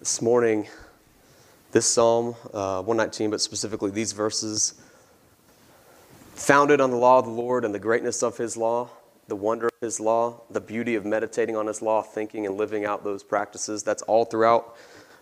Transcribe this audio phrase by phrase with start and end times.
[0.00, 0.66] this morning,
[1.72, 4.80] this Psalm, uh, 119, but specifically these verses,
[6.32, 8.88] founded on the law of the Lord and the greatness of his law,
[9.28, 12.86] the wonder of his law, the beauty of meditating on his law, thinking and living
[12.86, 13.82] out those practices.
[13.82, 14.74] That's all throughout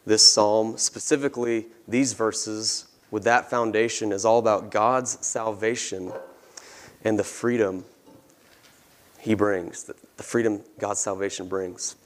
[0.06, 0.79] this psalm.
[0.79, 6.12] Specifically, these verses with that foundation is all about God's salvation
[7.02, 7.84] and the freedom
[9.18, 11.96] he brings, the freedom God's salvation brings.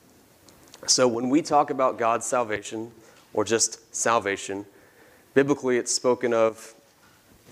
[0.89, 2.91] So, when we talk about God's salvation,
[3.35, 4.67] or just salvation,
[5.33, 6.75] biblically it's spoken of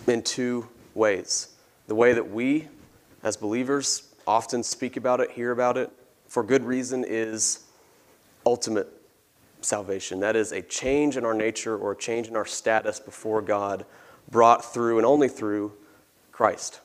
[0.09, 1.55] in two ways.
[1.87, 2.67] The way that we,
[3.23, 5.91] as believers, often speak about it, hear about it,
[6.27, 7.65] for good reason, is
[8.45, 8.89] ultimate
[9.61, 10.19] salvation.
[10.19, 13.87] That is a change in our nature or a change in our status before God,
[14.29, 15.73] brought through and only through
[16.33, 16.81] Christ.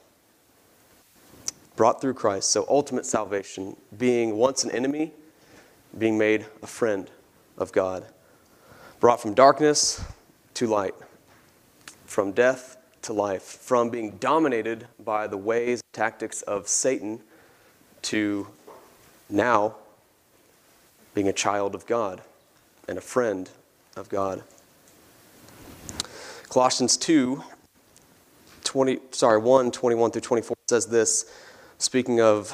[1.75, 2.51] Brought through Christ.
[2.51, 5.11] So, ultimate salvation, being once an enemy
[5.97, 7.09] being made a friend
[7.57, 8.05] of God.
[8.99, 10.03] Brought from darkness
[10.55, 10.95] to light,
[12.05, 17.21] from death to life, from being dominated by the ways and tactics of Satan
[18.03, 18.47] to
[19.29, 19.75] now
[21.13, 22.21] being a child of God
[22.87, 23.49] and a friend
[23.95, 24.43] of God.
[26.49, 27.43] Colossians 2
[28.63, 31.31] 20, sorry, 1 21 through 24 says this,
[31.77, 32.51] speaking of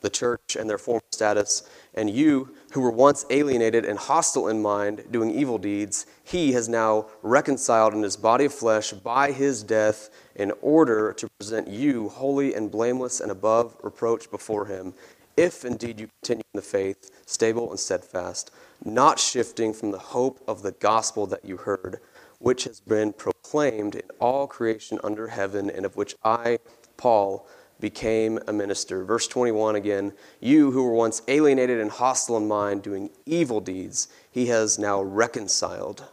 [0.00, 4.62] the church and their former status, and you who were once alienated and hostile in
[4.62, 9.62] mind, doing evil deeds, he has now reconciled in his body of flesh by his
[9.62, 14.94] death in order to present you holy and blameless and above reproach before him,
[15.36, 18.50] if indeed you continue in the faith, stable and steadfast,
[18.84, 22.00] not shifting from the hope of the gospel that you heard,
[22.38, 26.58] which has been proclaimed in all creation under heaven, and of which I,
[26.96, 27.46] Paul,
[27.80, 29.04] became a minister.
[29.04, 34.08] Verse 21 again, you who were once alienated and hostile in mind, doing evil deeds,
[34.30, 36.04] he has now reconciled.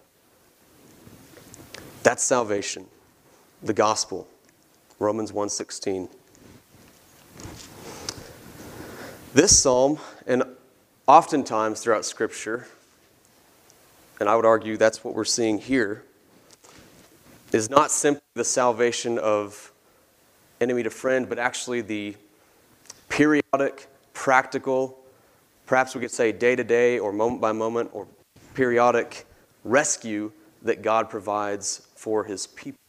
[2.03, 2.85] That's salvation,
[3.61, 4.27] the gospel.
[4.99, 6.09] Romans 1:16.
[9.33, 10.43] This psalm and
[11.05, 12.67] oftentimes throughout scripture,
[14.19, 16.03] and I would argue that's what we're seeing here,
[17.51, 19.71] is not simply the salvation of
[20.61, 22.15] enemy to friend, but actually the
[23.09, 24.99] periodic, practical,
[25.65, 28.07] perhaps we could say day to day or moment by moment or
[28.53, 29.25] periodic
[29.63, 30.31] rescue
[30.63, 32.79] that God provides for his people.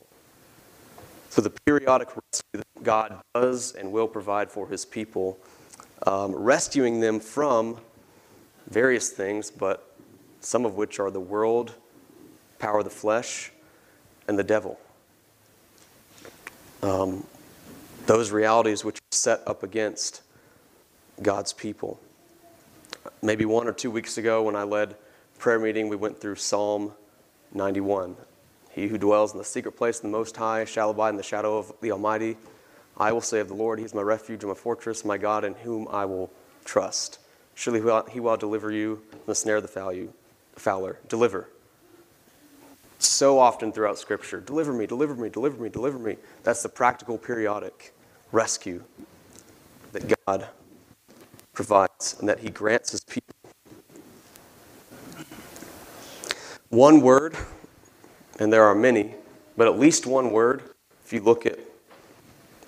[1.31, 5.39] So, the periodic rescue that God does and will provide for his people,
[6.07, 7.77] um, rescuing them from
[8.71, 9.95] various things, but
[10.41, 11.75] some of which are the world,
[12.59, 13.53] power of the flesh,
[14.27, 14.79] and the devil.
[16.83, 17.25] Um,
[18.09, 20.23] those realities which are set up against
[21.21, 22.01] God's people.
[23.21, 24.97] Maybe one or two weeks ago, when I led
[25.39, 26.93] prayer meeting, we went through Psalm
[27.53, 28.17] 91.
[28.71, 31.23] He who dwells in the secret place of the Most High shall abide in the
[31.23, 32.39] shadow of the Almighty.
[32.97, 35.45] I will say of the Lord, He is my refuge and my fortress, my God,
[35.45, 36.31] in whom I will
[36.65, 37.19] trust.
[37.55, 40.09] Surely He will deliver you from the snare of the
[40.57, 40.99] fowler.
[41.09, 41.51] Deliver
[42.99, 44.41] so often throughout Scripture.
[44.41, 46.17] Deliver me, deliver me, deliver me, deliver me.
[46.43, 47.93] That's the practical, periodic
[48.33, 48.83] rescue
[49.93, 50.49] that God
[51.53, 53.35] provides and that He grants His people.
[56.69, 57.37] One word,
[58.39, 59.15] and there are many,
[59.57, 60.63] but at least one word,
[61.05, 61.59] if you look at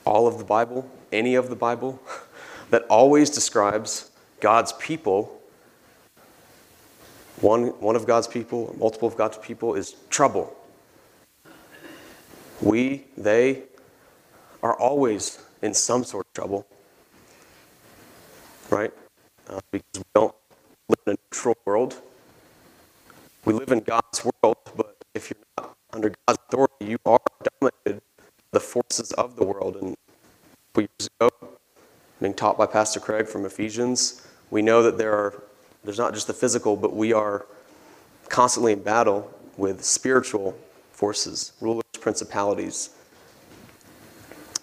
[0.06, 2.00] all of the Bible, any of the Bible,
[2.70, 4.10] that always describes
[4.40, 5.40] God's people.
[7.40, 10.56] One, one of God's people, multiple of God's people, is trouble.
[12.62, 13.64] We, they,
[14.62, 16.66] are always in some sort of trouble,
[18.70, 18.92] right?
[19.48, 20.34] Uh, because we don't
[20.88, 22.00] live in a neutral world.
[23.44, 27.20] We live in God's world, but if you're not under God's authority, you are
[27.60, 29.76] dominated by the forces of the world.
[29.76, 29.96] And
[30.76, 31.30] years ago,
[32.20, 35.42] being taught by Pastor Craig from Ephesians, we know that there are
[35.84, 37.46] there's not just the physical, but we are
[38.28, 40.56] constantly in battle with spiritual
[40.92, 42.90] forces, rulers, principalities.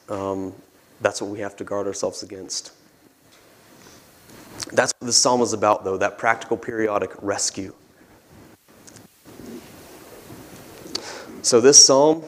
[0.09, 0.53] Um,
[1.01, 2.71] that's what we have to guard ourselves against.
[4.73, 7.73] That's what the psalm is about, though, that practical periodic rescue.
[11.41, 12.23] So, this psalm,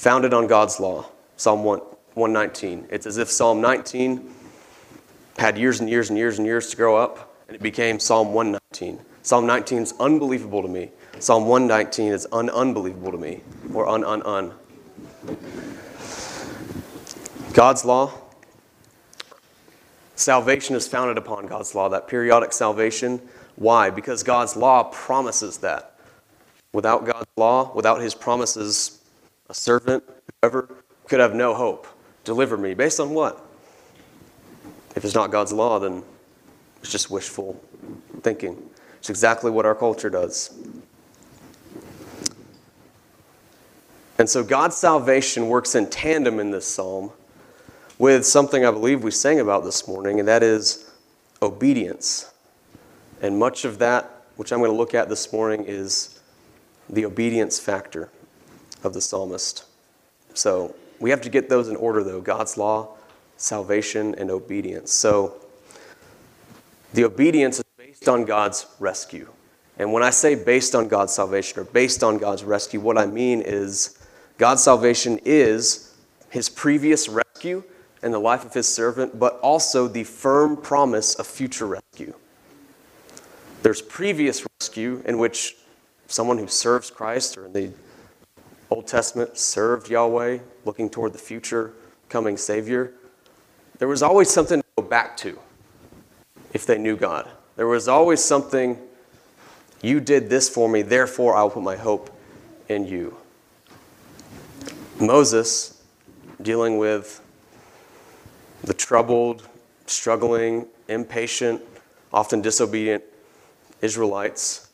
[0.00, 1.06] founded on God's law,
[1.36, 1.78] Psalm 1,
[2.14, 2.86] 119.
[2.90, 4.34] It's as if Psalm 19
[5.38, 8.32] had years and years and years and years to grow up, and it became Psalm
[8.32, 8.98] 119.
[9.22, 10.90] Psalm 19 is unbelievable to me.
[11.18, 13.42] Psalm 119 is un unbelievable to me,
[13.74, 14.54] or un un un.
[17.52, 18.12] God's law.
[20.14, 23.20] Salvation is founded upon God's law, that periodic salvation.
[23.56, 23.90] Why?
[23.90, 25.98] Because God's law promises that.
[26.72, 29.00] Without God's law, without his promises,
[29.48, 30.04] a servant,
[30.40, 30.68] whoever,
[31.06, 31.88] could have no hope.
[32.22, 32.74] Deliver me.
[32.74, 33.44] Based on what?
[34.94, 36.04] If it's not God's law, then
[36.80, 37.60] it's just wishful
[38.20, 38.56] thinking.
[38.98, 40.54] It's exactly what our culture does.
[44.18, 47.10] And so God's salvation works in tandem in this psalm
[48.00, 50.90] with something I believe we sang about this morning, and that is
[51.42, 52.32] obedience.
[53.20, 56.18] And much of that, which I'm going to look at this morning, is
[56.88, 58.08] the obedience factor
[58.82, 59.66] of the psalmist.
[60.32, 62.96] So we have to get those in order, though God's law,
[63.36, 64.90] salvation, and obedience.
[64.90, 65.34] So
[66.94, 69.28] the obedience is based on God's rescue.
[69.78, 73.04] And when I say based on God's salvation or based on God's rescue, what I
[73.04, 73.98] mean is
[74.38, 75.94] God's salvation is
[76.30, 77.62] his previous rescue
[78.02, 82.14] and the life of his servant, but also the firm promise of future rescue.
[83.62, 85.56] There's previous rescue in which
[86.06, 87.70] someone who serves Christ or in the
[88.70, 91.72] Old Testament served Yahweh, looking toward the future
[92.08, 92.92] coming Savior.
[93.78, 95.38] There was always something to go back to
[96.52, 97.28] if they knew God.
[97.56, 98.78] There was always something,
[99.82, 102.10] you did this for me, therefore I will put my hope
[102.68, 103.16] in you.
[105.00, 105.82] Moses,
[106.40, 107.20] dealing with
[108.62, 109.48] the troubled,
[109.86, 111.62] struggling, impatient,
[112.12, 113.04] often disobedient
[113.80, 114.68] Israelites,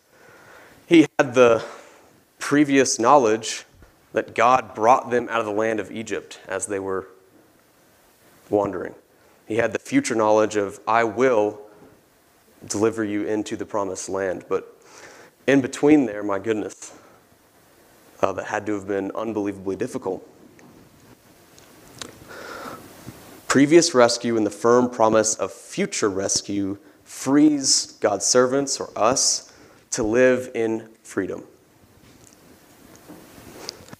[0.86, 1.64] he had the
[2.38, 3.64] previous knowledge
[4.12, 7.08] that God brought them out of the land of Egypt as they were
[8.50, 8.94] wandering.
[9.46, 11.60] He had the future knowledge of, I will
[12.66, 14.44] deliver you into the promised land.
[14.48, 14.76] But
[15.46, 16.92] in between there, my goodness,
[18.20, 20.28] uh, that had to have been unbelievably difficult.
[23.56, 29.50] Previous rescue and the firm promise of future rescue frees God's servants or us
[29.92, 31.42] to live in freedom.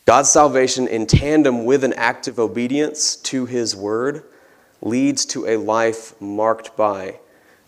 [0.04, 4.24] God's salvation, in tandem with an active obedience to his word,
[4.82, 7.18] leads to a life marked by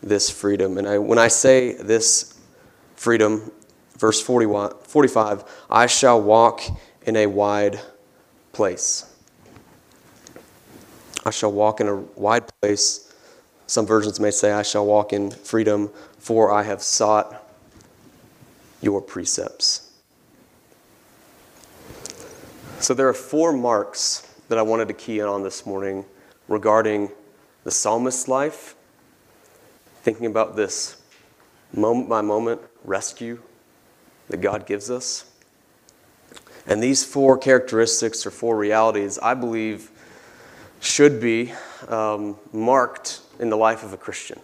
[0.02, 0.76] this freedom.
[0.76, 2.38] And I, when I say this
[2.96, 3.50] freedom,
[3.96, 6.60] Verse 45 I shall walk
[7.06, 7.80] in a wide
[8.52, 9.07] place.
[11.28, 13.12] I shall walk in a wide place.
[13.66, 17.46] Some versions may say, I shall walk in freedom, for I have sought
[18.80, 19.92] your precepts.
[22.80, 26.06] So there are four marks that I wanted to key in on this morning
[26.48, 27.10] regarding
[27.64, 28.74] the psalmist's life,
[30.02, 30.96] thinking about this
[31.74, 33.42] moment by moment rescue
[34.30, 35.30] that God gives us.
[36.66, 39.90] And these four characteristics or four realities, I believe,
[40.80, 41.52] should be
[41.88, 44.40] um, marked in the life of a Christian.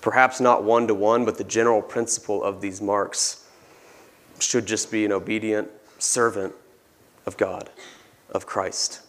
[0.00, 3.46] Perhaps not one to one, but the general principle of these marks
[4.38, 6.54] should just be an obedient servant
[7.26, 7.70] of God,
[8.30, 9.02] of Christ.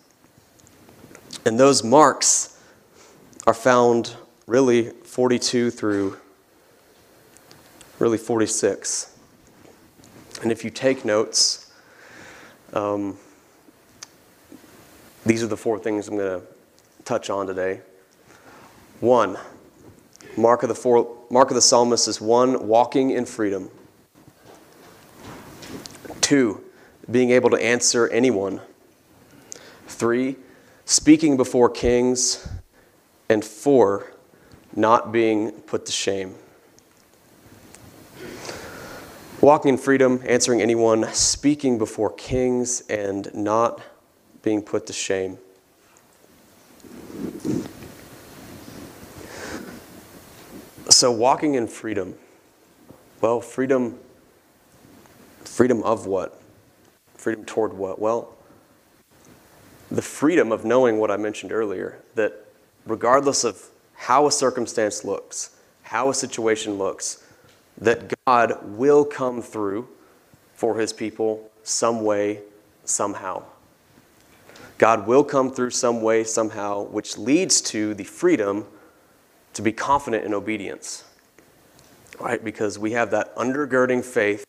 [1.45, 2.61] And those marks
[3.47, 4.15] are found
[4.47, 6.17] really 42 through
[7.99, 9.17] really 46.
[10.41, 11.71] And if you take notes,
[12.73, 13.17] um,
[15.25, 16.45] these are the four things I'm going to
[17.05, 17.81] touch on today.
[18.99, 19.37] One,
[20.37, 23.69] mark of the four, mark of the psalmist is one, walking in freedom.
[26.21, 26.63] Two,
[27.09, 28.61] being able to answer anyone.
[29.87, 30.37] Three,
[30.85, 32.47] speaking before kings.
[33.29, 34.11] And four,
[34.75, 36.35] not being put to shame.
[39.39, 43.81] Walking in freedom, answering anyone, speaking before kings, and not
[44.41, 45.37] being put to shame.
[50.89, 52.15] So, walking in freedom.
[53.21, 53.99] Well, freedom,
[55.43, 56.39] freedom of what?
[57.15, 57.99] Freedom toward what?
[57.99, 58.35] Well,
[59.89, 62.45] the freedom of knowing what I mentioned earlier that
[62.85, 63.61] regardless of
[63.93, 67.23] how a circumstance looks, how a situation looks,
[67.77, 69.87] that God will come through
[70.53, 72.41] for his people some way,
[72.85, 73.43] somehow.
[74.81, 78.65] God will come through some way, somehow, which leads to the freedom
[79.53, 81.03] to be confident in obedience.
[82.19, 82.43] Right?
[82.43, 84.43] Because we have that undergirding faith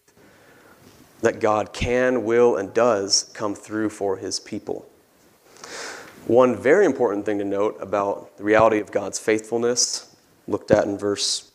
[1.20, 4.88] that God can, will, and does come through for his people.
[6.26, 10.16] One very important thing to note about the reality of God's faithfulness,
[10.48, 11.52] looked at in verse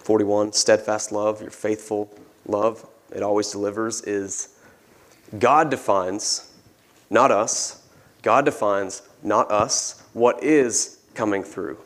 [0.00, 2.12] 41, steadfast love, your faithful
[2.46, 2.84] love,
[3.14, 4.56] it always delivers, is
[5.38, 6.50] God defines,
[7.10, 7.77] not us,
[8.28, 11.78] God defines, not us, what is coming through.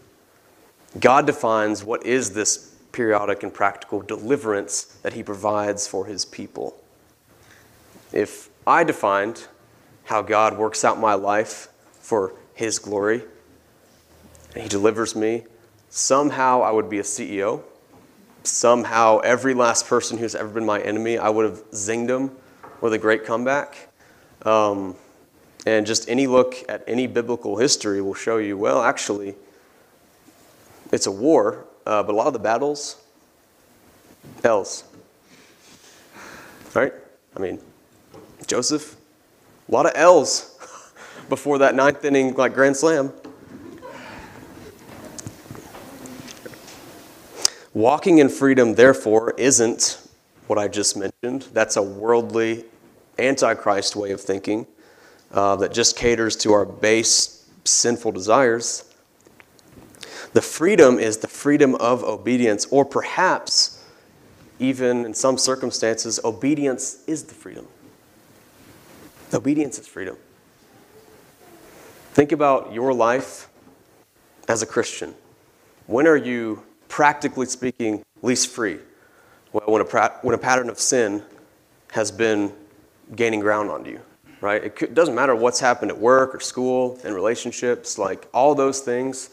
[0.99, 6.77] God defines what is this periodic and practical deliverance that he provides for his people.
[8.13, 9.47] If I defined
[10.07, 11.69] how God works out my life
[12.01, 13.23] for his glory,
[14.55, 15.45] and he delivers me,
[15.91, 17.63] somehow I would be a CEO.
[18.43, 22.37] Somehow every last person who's ever been my enemy, I would have zinged them
[22.81, 23.91] with a great comeback.
[24.45, 24.97] Um,
[25.67, 29.35] and just any look at any biblical history will show you, well, actually,
[30.91, 32.97] it's a war, uh, but a lot of the battles,
[34.43, 34.85] L's.
[36.75, 36.93] Right?
[37.37, 37.61] I mean,
[38.47, 38.97] Joseph,
[39.69, 40.59] a lot of L's
[41.29, 43.13] before that ninth inning, like grand slam.
[47.75, 50.07] Walking in freedom, therefore, isn't
[50.47, 51.49] what I just mentioned.
[51.53, 52.65] That's a worldly,
[53.19, 54.67] antichrist way of thinking
[55.33, 58.85] uh, that just caters to our base sinful desires.
[60.33, 63.85] The freedom is the freedom of obedience, or perhaps,
[64.59, 67.67] even in some circumstances, obedience is the freedom.
[69.33, 70.17] Obedience is freedom.
[72.13, 73.49] Think about your life
[74.49, 75.15] as a Christian.
[75.87, 78.79] When are you, practically speaking, least free?
[79.53, 81.23] Well, when a, when a pattern of sin
[81.93, 82.53] has been
[83.17, 84.01] gaining ground on you,
[84.43, 84.65] right?
[84.65, 88.81] It, could, doesn't matter what's happened at work or school and relationships, like all those
[88.81, 89.31] things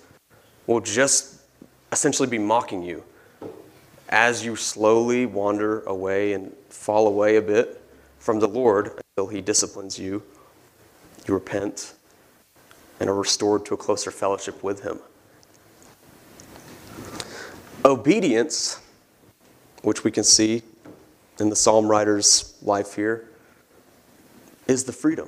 [0.67, 1.41] will just
[1.91, 3.03] essentially be mocking you
[4.09, 7.81] as you slowly wander away and fall away a bit
[8.19, 10.23] from the Lord until He disciplines you.
[11.27, 11.93] You repent
[12.99, 14.99] and are restored to a closer fellowship with Him.
[17.83, 18.79] Obedience,
[19.81, 20.61] which we can see
[21.39, 23.28] in the psalm writer's life here,
[24.69, 25.27] is the freedom.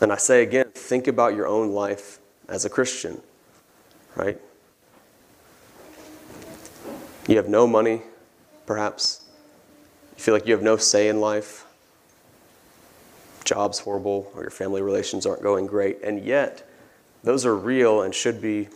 [0.00, 3.20] And I say again, think about your own life as a Christian,
[4.14, 4.40] right?
[7.28, 8.02] You have no money,
[8.66, 9.24] perhaps.
[10.16, 11.66] You feel like you have no say in life.
[13.44, 16.02] Job's horrible, or your family relations aren't going great.
[16.02, 16.68] And yet,
[17.24, 18.68] those are real and should be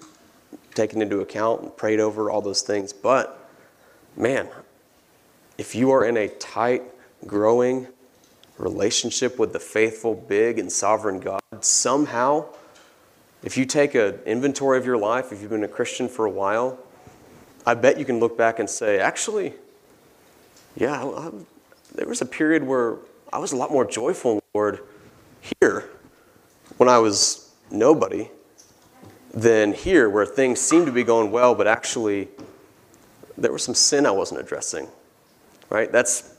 [0.74, 2.92] taken into account and prayed over, all those things.
[2.92, 3.50] But,
[4.16, 4.48] man,
[5.58, 6.82] if you are in a tight,
[7.26, 7.86] growing,
[8.58, 12.46] relationship with the faithful, big, and sovereign God, somehow,
[13.42, 16.30] if you take an inventory of your life, if you've been a Christian for a
[16.30, 16.78] while,
[17.66, 19.54] I bet you can look back and say, actually,
[20.76, 21.30] yeah, I,
[21.94, 22.96] there was a period where
[23.32, 24.80] I was a lot more joyful in the Lord
[25.60, 25.90] here
[26.76, 28.30] when I was nobody
[29.32, 32.28] than here where things seemed to be going well, but actually
[33.36, 34.88] there was some sin I wasn't addressing.
[35.68, 35.90] Right?
[35.90, 36.34] That's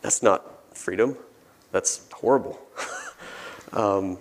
[0.00, 1.16] that's not freedom.
[1.74, 2.56] That's horrible.
[3.72, 4.16] um,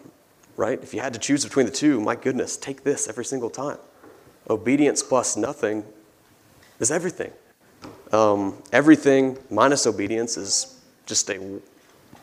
[0.58, 0.82] right?
[0.82, 3.78] If you had to choose between the two, my goodness, take this every single time.
[4.50, 5.86] Obedience plus nothing
[6.80, 7.32] is everything.
[8.12, 11.60] Um, everything minus obedience is just a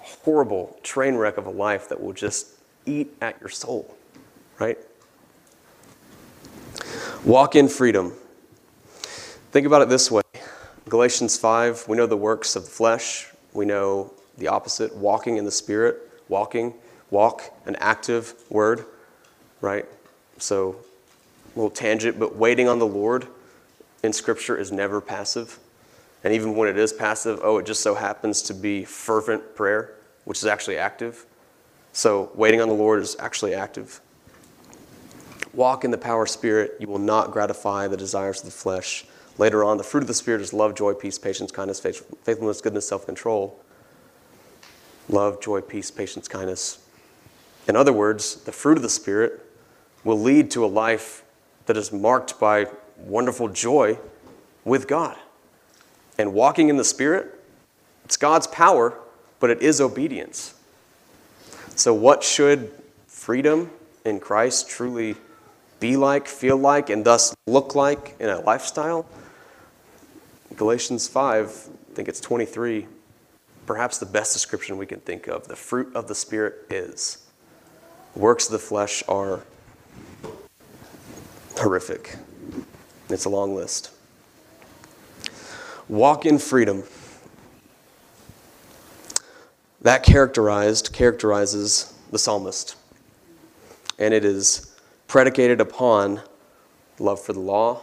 [0.00, 2.48] horrible train wreck of a life that will just
[2.84, 3.96] eat at your soul,
[4.58, 4.78] right?
[7.24, 8.14] Walk in freedom.
[9.52, 10.22] Think about it this way
[10.88, 15.44] Galatians 5, we know the works of the flesh, we know the opposite, walking in
[15.44, 16.74] the Spirit, walking,
[17.10, 18.84] walk, an active word,
[19.60, 19.86] right?
[20.38, 20.76] So,
[21.54, 23.26] a little tangent, but waiting on the Lord
[24.02, 25.58] in Scripture is never passive.
[26.24, 29.94] And even when it is passive, oh, it just so happens to be fervent prayer,
[30.24, 31.26] which is actually active.
[31.92, 34.00] So, waiting on the Lord is actually active.
[35.52, 36.76] Walk in the power of Spirit.
[36.78, 39.04] You will not gratify the desires of the flesh.
[39.36, 42.88] Later on, the fruit of the Spirit is love, joy, peace, patience, kindness, faithfulness, goodness,
[42.88, 43.60] self control
[45.10, 46.78] love, joy, peace, patience, kindness.
[47.68, 49.40] In other words, the fruit of the Spirit
[50.04, 51.24] will lead to a life
[51.66, 53.98] that is marked by wonderful joy
[54.64, 55.16] with God.
[56.18, 57.38] And walking in the Spirit,
[58.04, 58.98] it's God's power,
[59.38, 60.54] but it is obedience.
[61.76, 62.72] So, what should
[63.06, 63.70] freedom
[64.04, 65.16] in Christ truly
[65.78, 69.06] be like, feel like, and thus look like in a lifestyle?
[70.56, 72.86] Galatians 5, I think it's 23,
[73.66, 75.48] perhaps the best description we can think of.
[75.48, 77.26] The fruit of the Spirit is.
[78.14, 79.40] Works of the flesh are
[81.56, 82.16] horrific.
[83.08, 83.90] It's a long list.
[85.88, 86.84] Walk in freedom.
[89.82, 92.76] That characterized characterizes the psalmist.
[93.98, 94.74] And it is
[95.08, 96.22] predicated upon
[96.98, 97.80] love for the law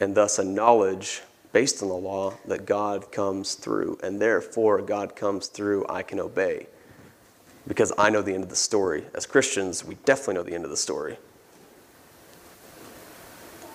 [0.00, 1.22] and thus a knowledge
[1.54, 6.18] based on the law that God comes through, and therefore God comes through, I can
[6.18, 6.66] obey.
[7.68, 9.04] Because I know the end of the story.
[9.14, 11.16] As Christians, we definitely know the end of the story.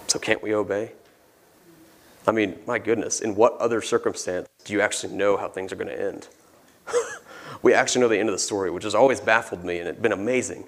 [0.07, 0.91] So can't we obey?
[2.27, 5.77] I mean, my goodness, in what other circumstance do you actually know how things are
[5.77, 6.27] going to end?
[7.62, 10.00] we actually know the end of the story, which has always baffled me and it's
[10.00, 10.65] been amazing.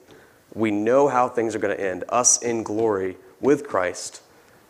[0.54, 4.22] We know how things are going to end us in glory with Christ,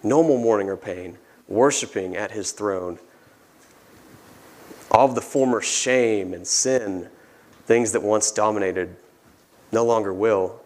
[0.01, 1.17] no more mourning or pain,
[1.51, 2.99] worshiping at his throne.
[4.89, 7.09] All of the former shame and sin,
[7.65, 8.95] things that once dominated,
[9.71, 10.59] no longer will.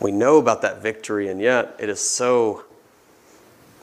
[0.00, 2.64] We know about that victory, and yet it is so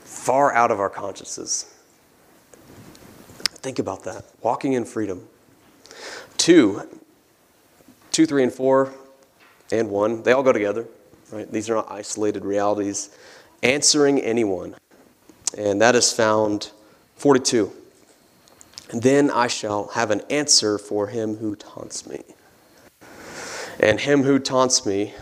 [0.04, 1.74] far out of our consciences.
[3.44, 4.26] Think about that.
[4.42, 5.28] Walking in freedom.
[6.38, 6.88] Two,
[8.12, 8.94] two, three, and four,
[9.72, 10.88] and one, they all go together.
[11.32, 11.52] Right?
[11.52, 13.10] These are not isolated realities.
[13.62, 14.76] Answering anyone.
[15.56, 16.72] And that is found
[17.16, 17.72] 42.
[18.90, 22.24] And then I shall have an answer for him who taunts me.
[23.80, 25.14] And him who taunts me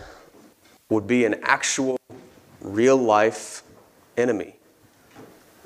[0.88, 1.98] would be an actual,
[2.60, 3.62] real life
[4.16, 4.56] enemy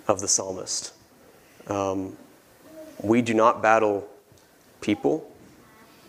[0.08, 0.92] of the psalmist.
[1.66, 2.16] Um,
[3.02, 4.08] we do not battle
[4.80, 5.30] people,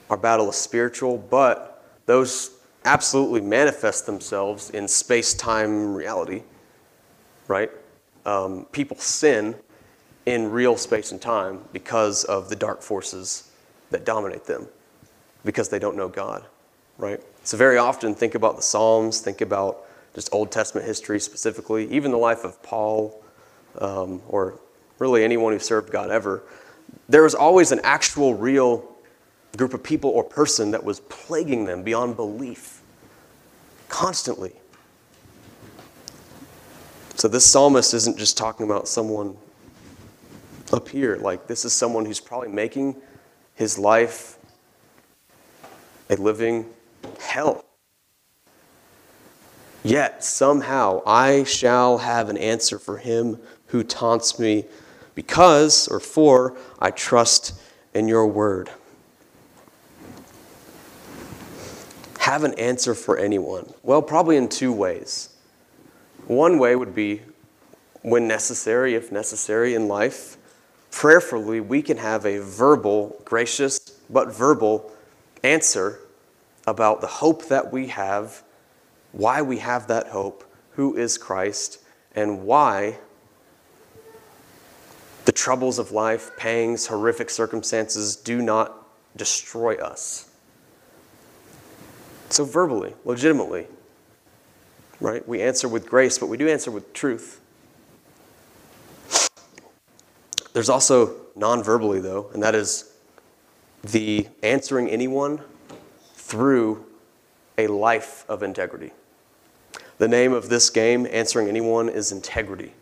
[0.09, 2.51] our battle is spiritual, but those
[2.83, 6.43] absolutely manifest themselves in space time reality,
[7.47, 7.69] right?
[8.25, 9.55] Um, people sin
[10.25, 13.49] in real space and time because of the dark forces
[13.89, 14.67] that dominate them,
[15.43, 16.45] because they don't know God,
[16.97, 17.19] right?
[17.43, 22.11] So, very often, think about the Psalms, think about just Old Testament history specifically, even
[22.11, 23.23] the life of Paul,
[23.79, 24.59] um, or
[24.99, 26.43] really anyone who served God ever.
[27.09, 28.87] There was always an actual, real
[29.57, 32.81] group of people or person that was plaguing them beyond belief
[33.89, 34.53] constantly.
[37.21, 39.37] So, this psalmist isn't just talking about someone
[40.73, 41.17] up here.
[41.17, 42.95] Like, this is someone who's probably making
[43.53, 44.39] his life
[46.09, 46.65] a living
[47.19, 47.63] hell.
[49.83, 53.37] Yet, somehow, I shall have an answer for him
[53.67, 54.65] who taunts me
[55.13, 57.53] because, or for, I trust
[57.93, 58.71] in your word.
[62.17, 63.71] Have an answer for anyone?
[63.83, 65.30] Well, probably in two ways.
[66.31, 67.23] One way would be
[68.03, 70.37] when necessary, if necessary in life,
[70.89, 74.93] prayerfully, we can have a verbal, gracious, but verbal
[75.43, 75.99] answer
[76.65, 78.43] about the hope that we have,
[79.11, 81.79] why we have that hope, who is Christ,
[82.15, 82.97] and why
[85.25, 90.29] the troubles of life, pangs, horrific circumstances do not destroy us.
[92.29, 93.67] So, verbally, legitimately,
[95.01, 95.27] right?
[95.27, 97.41] We answer with grace, but we do answer with truth.
[100.53, 102.93] There's also non verbally, though, and that is
[103.83, 105.41] the answering anyone
[106.13, 106.85] through
[107.57, 108.91] a life of integrity.
[109.97, 112.73] The name of this game, Answering Anyone, is integrity.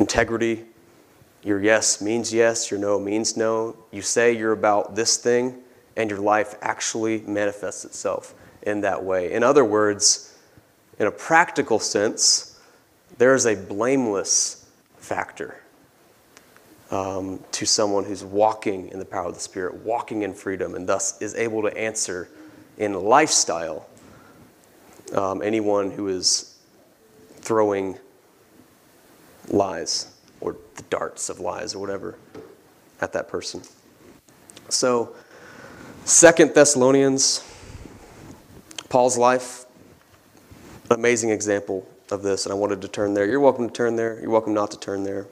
[0.00, 0.64] Integrity,
[1.44, 3.76] your yes means yes, your no means no.
[3.92, 5.58] You say you're about this thing,
[5.96, 9.32] and your life actually manifests itself in that way.
[9.32, 10.27] In other words,
[10.98, 12.60] in a practical sense,
[13.18, 15.60] there is a blameless factor
[16.90, 20.88] um, to someone who's walking in the power of the Spirit, walking in freedom, and
[20.88, 22.28] thus is able to answer
[22.78, 23.86] in lifestyle
[25.14, 26.58] um, anyone who is
[27.36, 27.98] throwing
[29.48, 32.18] lies or the darts of lies or whatever
[33.00, 33.62] at that person.
[34.68, 35.14] So,
[36.04, 37.44] Second Thessalonians,
[38.88, 39.66] Paul's life,
[40.90, 43.26] an amazing example of this, and I wanted to turn there.
[43.26, 44.18] You're welcome to turn there.
[44.20, 45.26] You're welcome not to turn there.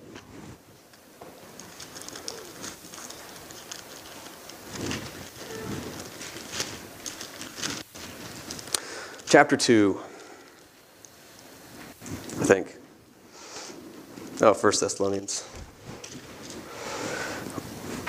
[9.36, 10.00] chapter 2,
[12.40, 12.76] I think.
[14.40, 15.46] Oh, First Thessalonians.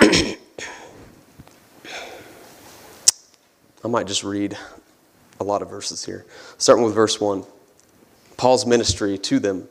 [3.84, 4.56] I might just read
[5.40, 6.26] a lot of verses here.
[6.58, 7.44] Starting with verse 1
[8.36, 9.68] Paul's ministry to them.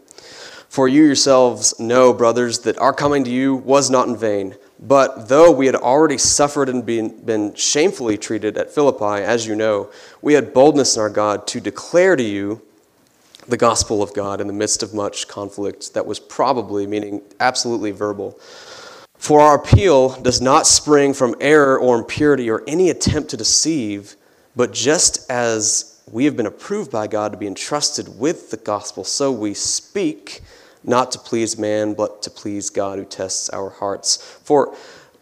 [0.70, 4.56] For you yourselves know, brothers, that our coming to you was not in vain.
[4.80, 9.56] But though we had already suffered and been, been shamefully treated at Philippi, as you
[9.56, 9.90] know,
[10.22, 12.62] we had boldness in our God to declare to you
[13.48, 17.92] the gospel of God in the midst of much conflict that was probably, meaning absolutely
[17.92, 18.38] verbal.
[19.18, 24.17] For our appeal does not spring from error or impurity or any attempt to deceive,
[24.58, 29.04] but just as we have been approved by God to be entrusted with the gospel,
[29.04, 30.42] so we speak
[30.84, 34.18] not to please man, but to please God who tests our hearts.
[34.44, 34.76] For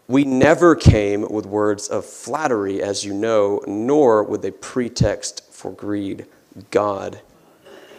[0.08, 5.70] we never came with words of flattery, as you know, nor with a pretext for
[5.70, 6.24] greed.
[6.70, 7.20] God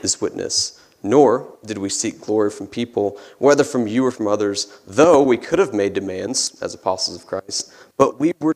[0.02, 0.82] is witness.
[1.04, 5.38] Nor did we seek glory from people, whether from you or from others, though we
[5.38, 8.56] could have made demands as apostles of Christ, but we were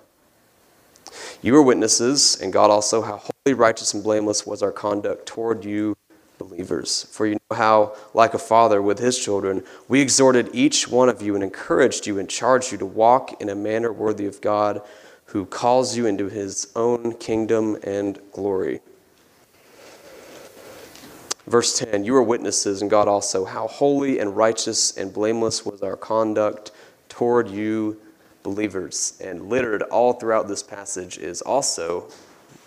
[1.41, 5.65] You are witnesses, and God also, how holy, righteous, and blameless was our conduct toward
[5.65, 5.95] you
[6.37, 7.03] believers.
[7.11, 11.21] For you know how, like a father with his children, we exhorted each one of
[11.21, 14.81] you and encouraged you and charged you to walk in a manner worthy of God,
[15.25, 18.81] who calls you into his own kingdom and glory.
[21.47, 25.81] Verse 10 You are witnesses, and God also, how holy and righteous and blameless was
[25.81, 26.71] our conduct
[27.07, 27.99] toward you
[28.43, 29.19] believers.
[29.23, 32.07] And littered all throughout this passage is also,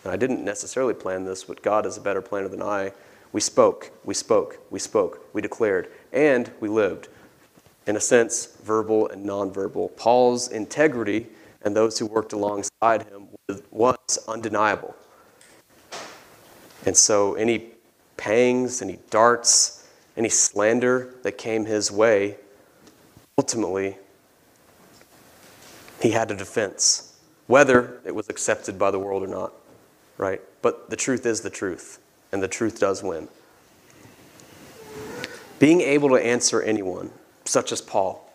[0.03, 2.93] and I didn't necessarily plan this, but God is a better planner than I.
[3.33, 7.09] We spoke, we spoke, we spoke, we declared, and we lived.
[7.87, 9.97] In a sense, verbal and nonverbal.
[9.97, 11.27] Paul's integrity
[11.63, 13.29] and those who worked alongside him
[13.71, 14.95] was undeniable.
[16.87, 17.71] And so, any
[18.17, 22.37] pangs, any darts, any slander that came his way,
[23.39, 23.97] ultimately
[26.05, 29.55] he had a defense, whether it was accepted by the world or not,
[30.19, 30.43] right?
[30.61, 31.99] But the truth is the truth,
[32.31, 33.27] and the truth does win.
[35.59, 37.11] Being able to answer anyone,
[37.47, 38.31] such as Paul,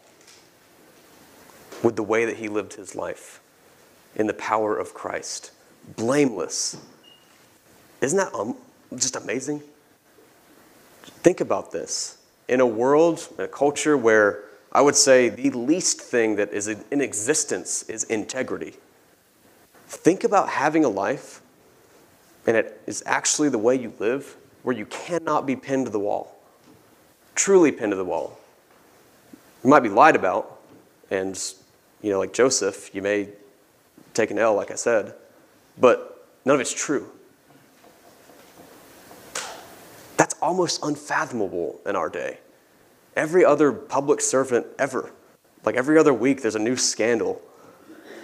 [1.84, 3.40] with the way that he lived his life
[4.16, 5.52] in the power of Christ,
[5.96, 6.76] blameless.
[8.02, 8.56] Isn't that um,
[8.96, 9.62] just amazing?
[11.04, 12.18] Think about this.
[12.48, 16.68] In a world, in a culture where I would say the least thing that is
[16.68, 18.76] in existence is integrity.
[19.88, 21.42] Think about having a life,
[22.46, 26.00] and it is actually the way you live, where you cannot be pinned to the
[26.00, 26.36] wall.
[27.34, 28.38] Truly pinned to the wall.
[29.64, 30.60] You might be lied about,
[31.10, 31.42] and,
[32.02, 33.30] you know, like Joseph, you may
[34.14, 35.16] take an L, like I said,
[35.80, 37.10] but none of it's true.
[40.18, 42.38] That's almost unfathomable in our day
[43.20, 45.12] every other public servant ever.
[45.66, 47.42] Like every other week, there's a new scandal.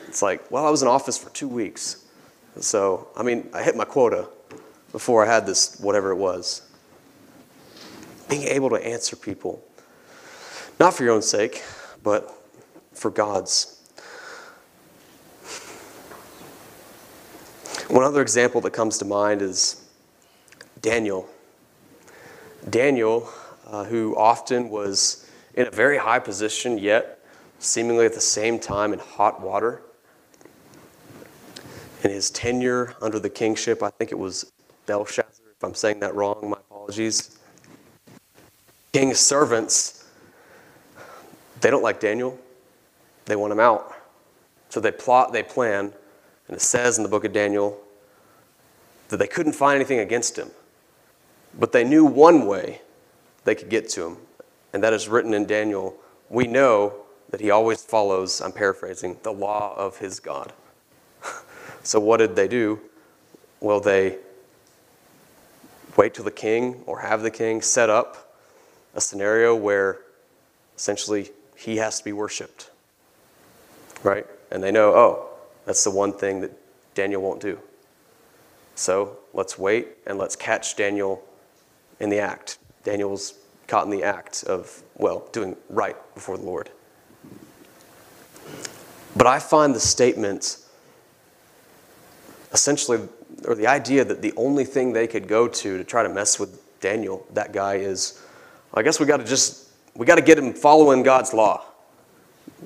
[0.07, 2.05] It's like, well, I was in office for two weeks.
[2.61, 4.29] So, I mean, I hit my quota
[4.93, 6.61] before I had this, whatever it was.
[8.29, 9.61] Being able to answer people,
[10.79, 11.61] not for your own sake,
[12.01, 12.33] but
[12.93, 13.73] for God's.
[17.89, 19.85] One other example that comes to mind is
[20.81, 21.27] Daniel.
[22.69, 23.29] Daniel
[23.75, 27.19] uh, who often was in a very high position, yet
[27.59, 29.81] seemingly at the same time in hot water.
[32.03, 34.53] In his tenure under the kingship, I think it was
[34.85, 37.37] Belshazzar, if I'm saying that wrong, my apologies.
[38.93, 40.07] King's servants,
[41.59, 42.39] they don't like Daniel,
[43.25, 43.93] they want him out.
[44.69, 45.91] So they plot, they plan,
[46.47, 47.77] and it says in the book of Daniel
[49.09, 50.49] that they couldn't find anything against him.
[51.59, 52.81] But they knew one way
[53.45, 54.17] they could get to him.
[54.73, 55.95] And that is written in Daniel.
[56.29, 56.93] We know
[57.29, 60.51] that he always follows, I'm paraphrasing, the law of his God.
[61.83, 62.81] so what did they do?
[63.61, 64.17] Well, they
[65.95, 68.37] wait till the king or have the king set up
[68.93, 69.99] a scenario where
[70.75, 72.69] essentially he has to be worshiped.
[74.03, 74.25] Right?
[74.51, 75.29] And they know, oh,
[75.65, 76.51] that's the one thing that
[76.95, 77.59] Daniel won't do.
[78.75, 81.23] So let's wait and let's catch Daniel
[81.99, 82.57] in the act.
[82.85, 83.33] Daniel's
[83.67, 86.69] caught in the act of, well, doing right before the Lord.
[89.17, 90.59] But I find the statement
[92.53, 92.99] essentially,
[93.45, 96.39] or the idea that the only thing they could go to to try to mess
[96.39, 98.21] with Daniel, that guy, is
[98.73, 101.65] I guess we got to just, we got to get him following God's law.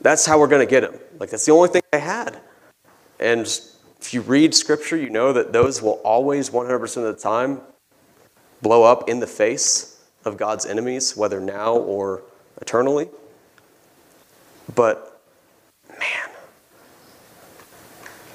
[0.01, 0.99] That's how we're going to get him.
[1.17, 2.39] Like, that's the only thing they had.
[3.19, 3.41] And
[3.99, 7.61] if you read scripture, you know that those will always, 100% of the time,
[8.61, 12.21] blow up in the face of God's enemies, whether now or
[12.61, 13.09] eternally.
[14.75, 15.21] But,
[15.89, 16.29] man,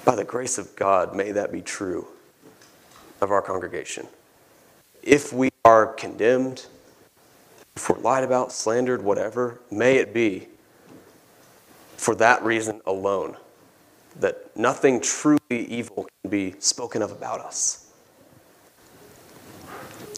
[0.05, 2.07] by the grace of God, may that be true
[3.21, 4.07] of our congregation.
[5.03, 6.67] If we are condemned,
[7.77, 10.49] if we're lied about, slandered, whatever, may it be
[11.97, 13.37] for that reason alone
[14.21, 17.84] that nothing truly evil can be spoken of about us.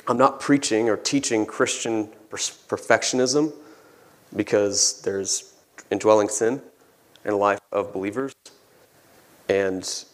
[0.09, 3.53] I'm not preaching or teaching Christian perfectionism
[4.37, 5.55] because there's
[5.91, 6.63] indwelling sin
[7.25, 8.33] in the life of believers.
[9.49, 10.05] And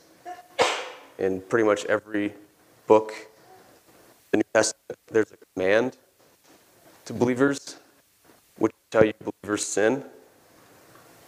[1.18, 2.32] in pretty much every
[2.86, 3.12] book,
[4.30, 5.98] the New Testament, there's a command
[7.04, 7.76] to believers,
[8.56, 10.04] which tell you believers sin,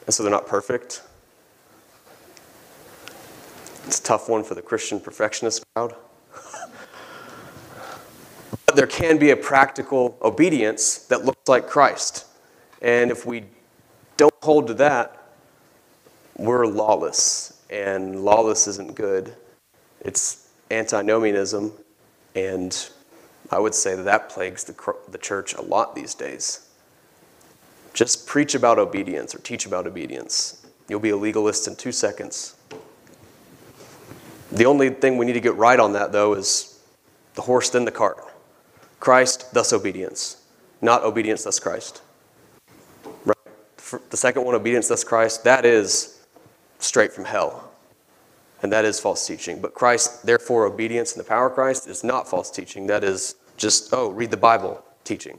[0.06, 1.02] and so they're not perfect.
[3.86, 5.94] It's a tough one for the Christian perfectionist crowd.
[8.76, 12.26] There can be a practical obedience that looks like Christ.
[12.82, 13.44] And if we
[14.16, 15.32] don't hold to that,
[16.36, 17.62] we're lawless.
[17.70, 19.34] And lawless isn't good.
[20.00, 21.72] It's antinomianism.
[22.34, 22.88] And
[23.50, 26.68] I would say that that plagues the, the church a lot these days.
[27.92, 30.66] Just preach about obedience or teach about obedience.
[30.88, 32.56] You'll be a legalist in two seconds.
[34.52, 36.80] The only thing we need to get right on that, though, is
[37.34, 38.18] the horse, then the cart.
[39.00, 40.42] Christ, thus obedience.
[40.80, 42.02] Not obedience, thus Christ.
[43.24, 43.36] Right?
[43.76, 46.26] For the second one, obedience, thus Christ, that is
[46.78, 47.70] straight from hell.
[48.62, 49.60] And that is false teaching.
[49.60, 52.86] But Christ, therefore, obedience and the power of Christ is not false teaching.
[52.86, 55.38] That is just, oh, read the Bible teaching.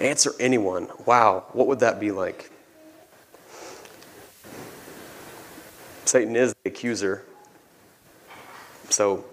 [0.00, 0.88] Answer anyone.
[1.06, 2.50] Wow, what would that be like?
[6.04, 7.24] Satan is the accuser.
[8.90, 9.24] So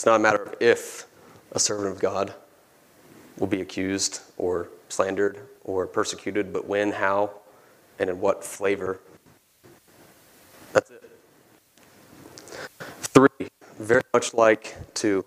[0.00, 1.04] it's not a matter of if
[1.52, 2.32] a servant of God
[3.36, 7.32] will be accused or slandered or persecuted, but when, how,
[7.98, 8.98] and in what flavor.
[10.72, 11.04] That's it.
[12.78, 15.22] Three, very much like two.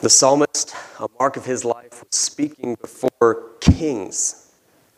[0.00, 4.52] The psalmist, a mark of his life, was speaking before kings.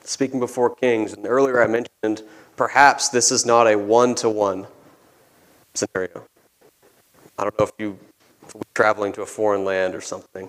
[0.05, 1.15] Speaking before kings.
[1.15, 2.23] And earlier I mentioned
[2.55, 4.69] perhaps this is not a one to one
[5.75, 6.23] scenario.
[7.37, 7.99] I don't know if you
[8.75, 10.49] traveling to a foreign land or something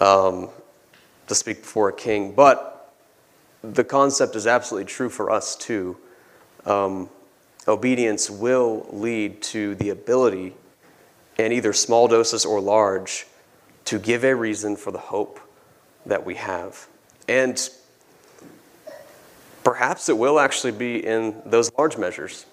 [0.00, 0.48] um,
[1.26, 2.94] to speak before a king, but
[3.62, 5.96] the concept is absolutely true for us too.
[6.64, 7.08] Um,
[7.66, 10.54] obedience will lead to the ability,
[11.38, 13.26] in either small doses or large,
[13.84, 15.40] to give a reason for the hope
[16.06, 16.86] that we have.
[17.28, 17.68] And
[19.64, 22.46] perhaps it will actually be in those large measures,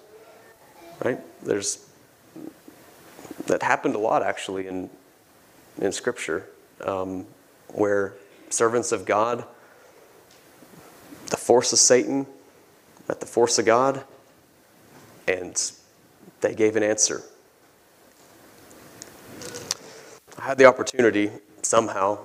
[1.04, 1.18] right?
[1.42, 1.86] There's
[3.46, 4.90] that happened a lot actually in
[5.80, 6.46] in Scripture,
[6.84, 7.26] um,
[7.68, 8.14] where
[8.48, 9.44] servants of God,
[11.30, 12.26] the force of Satan,
[13.08, 14.04] met the force of God,
[15.28, 15.70] and
[16.40, 17.22] they gave an answer.
[20.38, 21.30] I had the opportunity
[21.62, 22.18] somehow.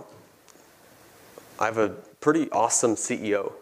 [1.60, 3.54] I have a pretty awesome CEO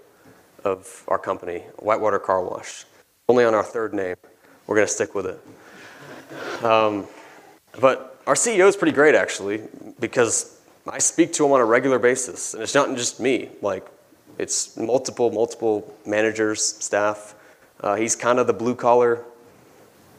[0.63, 2.85] of our company, Whitewater Car Wash.
[3.27, 4.15] Only on our third name.
[4.67, 6.63] We're going to stick with it.
[6.63, 7.07] Um,
[7.79, 9.61] but our CEO is pretty great, actually,
[9.99, 12.53] because I speak to him on a regular basis.
[12.53, 13.85] And it's not just me, like,
[14.37, 17.35] it's multiple, multiple managers, staff.
[17.81, 19.25] Uh, he's kind of the blue collar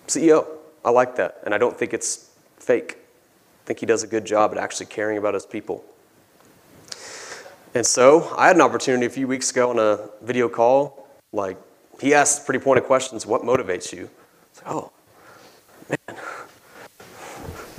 [0.06, 0.46] CEO.
[0.84, 1.38] I like that.
[1.44, 2.98] And I don't think it's fake.
[2.98, 5.84] I think he does a good job at actually caring about his people.
[7.74, 11.08] And so I had an opportunity a few weeks ago on a video call.
[11.32, 11.56] Like,
[12.00, 14.10] he asked pretty pointed questions What motivates you?
[14.56, 14.92] Like, oh.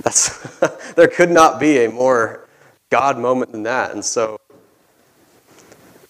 [0.02, 0.58] That's,
[0.94, 2.48] there could not be a more
[2.90, 3.92] God moment than that.
[3.92, 4.38] And so,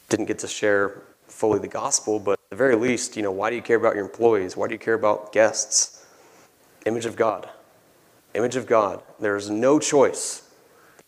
[0.08, 3.50] didn't get to share fully the gospel, but at the very least, you know, why
[3.50, 4.56] do you care about your employees?
[4.56, 6.04] Why do you care about guests?
[6.86, 7.48] Image of God.
[8.34, 9.02] Image of God.
[9.20, 10.42] There's no choice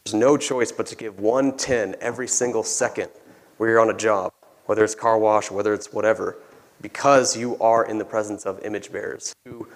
[0.05, 3.09] there's no choice but to give 110 every single second
[3.57, 4.35] where you're on a job,
[4.67, 6.37] whether it's car wash, whether it's whatever,
[6.83, 9.67] because you are in the presence of image bearers who,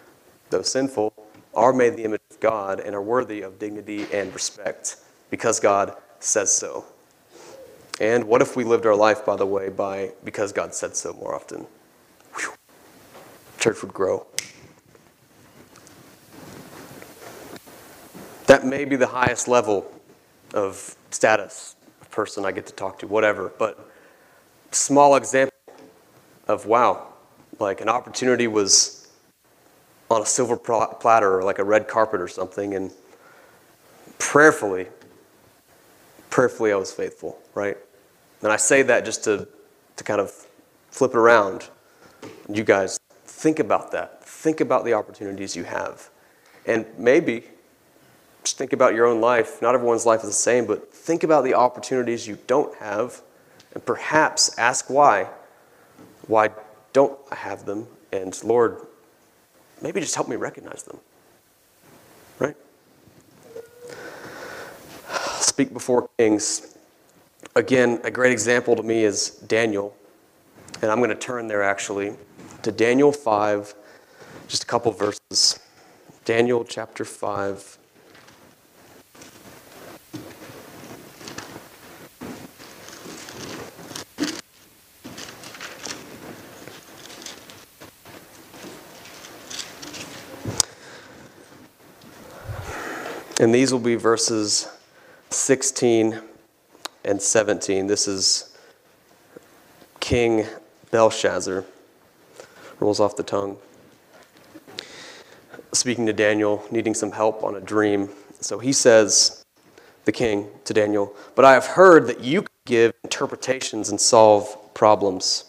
[0.50, 1.14] though sinful,
[1.58, 4.96] are made in the image of God and are worthy of dignity and respect
[5.28, 6.86] because God says so.
[8.00, 11.12] And what if we lived our life, by the way, by because God said so
[11.14, 11.66] more often?
[12.36, 12.52] Whew.
[13.58, 14.24] Church would grow.
[18.46, 19.92] That may be the highest level
[20.54, 23.52] of status, of person I get to talk to, whatever.
[23.58, 23.90] But
[24.70, 25.56] small example
[26.46, 27.08] of wow,
[27.58, 28.97] like an opportunity was
[30.10, 32.90] on a silver platter or like a red carpet or something, and
[34.18, 34.86] prayerfully,
[36.30, 37.76] prayerfully I was faithful, right?
[38.42, 39.48] And I say that just to,
[39.96, 40.30] to kind of
[40.90, 41.68] flip it around.
[42.48, 44.24] You guys, think about that.
[44.24, 46.10] Think about the opportunities you have.
[46.66, 47.44] And maybe
[48.44, 49.60] just think about your own life.
[49.60, 53.20] Not everyone's life is the same, but think about the opportunities you don't have
[53.74, 55.28] and perhaps ask why.
[56.26, 56.50] Why
[56.92, 57.86] don't I have them?
[58.12, 58.86] And Lord,
[59.82, 60.98] maybe just help me recognize them.
[62.38, 62.56] Right?
[65.58, 66.76] speak before kings.
[67.56, 69.96] Again, a great example to me is Daniel.
[70.82, 72.14] And I'm going to turn there actually
[72.62, 73.74] to Daniel 5,
[74.46, 75.58] just a couple verses.
[76.24, 77.77] Daniel chapter 5.
[93.40, 94.68] And these will be verses
[95.30, 96.20] 16
[97.04, 97.86] and 17.
[97.86, 98.56] This is
[100.00, 100.46] King
[100.90, 101.64] Belshazzar.
[102.80, 103.56] Rolls off the tongue.
[105.72, 108.08] Speaking to Daniel, needing some help on a dream.
[108.40, 109.44] So he says,
[110.04, 115.44] the king, to Daniel, But I have heard that you give interpretations and solve problems.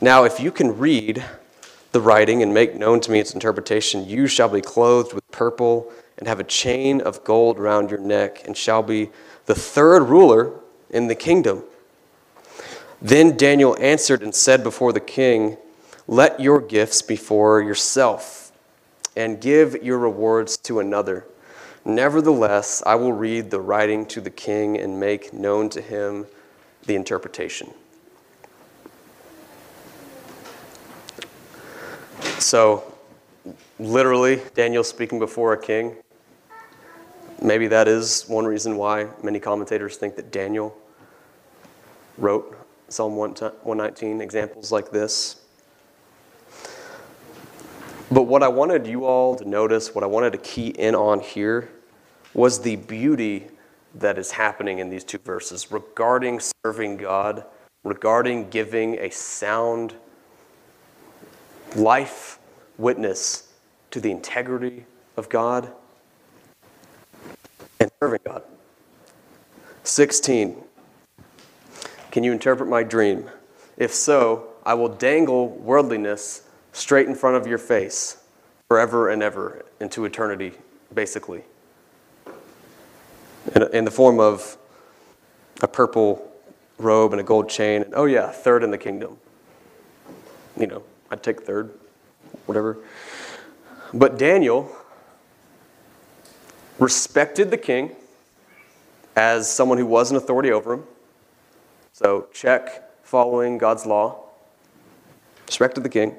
[0.00, 1.24] Now, if you can read
[1.92, 5.92] the writing and make known to me its interpretation, you shall be clothed with purple
[6.18, 9.10] and have a chain of gold round your neck, and shall be
[9.44, 10.52] the third ruler
[10.88, 11.62] in the kingdom.
[13.02, 15.58] Then Daniel answered and said before the king,
[16.08, 18.50] Let your gifts be for yourself,
[19.14, 21.26] and give your rewards to another.
[21.84, 26.26] Nevertheless, I will read the writing to the king and make known to him
[26.86, 27.74] the interpretation.
[32.38, 32.95] So,
[33.78, 35.96] literally, Daniel speaking before a king.
[37.42, 40.76] Maybe that is one reason why many commentators think that Daniel
[42.16, 42.56] wrote
[42.88, 45.42] Psalm 119, examples like this.
[48.10, 51.20] But what I wanted you all to notice, what I wanted to key in on
[51.20, 51.68] here,
[52.32, 53.48] was the beauty
[53.96, 57.44] that is happening in these two verses regarding serving God,
[57.82, 59.94] regarding giving a sound
[61.74, 62.38] life
[62.78, 63.45] witness
[63.90, 64.84] to the integrity
[65.16, 65.72] of God
[67.80, 68.42] and serving God.
[69.84, 70.56] 16.
[72.10, 73.30] Can you interpret my dream?
[73.76, 78.22] If so, I will dangle worldliness straight in front of your face
[78.68, 80.52] forever and ever into eternity,
[80.92, 81.42] basically.
[83.54, 84.56] In, in the form of
[85.62, 86.32] a purple
[86.78, 87.82] robe and a gold chain.
[87.82, 89.18] And, oh, yeah, third in the kingdom.
[90.58, 91.70] You know, I'd take third,
[92.46, 92.78] whatever.
[93.92, 94.70] But Daniel
[96.78, 97.94] respected the king
[99.14, 100.84] as someone who was an authority over him.
[101.92, 104.24] So, check following God's law.
[105.46, 106.14] Respected the king.